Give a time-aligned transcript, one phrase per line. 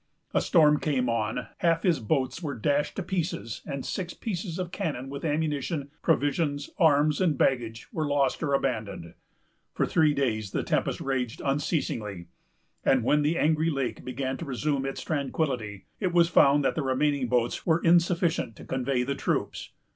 [0.33, 4.71] A storm came on: half his boats were dashed to pieces; and six pieces of
[4.71, 9.13] cannon, with ammunition, provisions, arms, and baggage, were lost or abandoned.
[9.75, 12.29] For three days the tempest raged unceasingly;
[12.83, 16.81] and, when the angry lake began to resume its tranquillity, it was found that the
[16.81, 19.69] remaining boats were insufficient to convey the troops.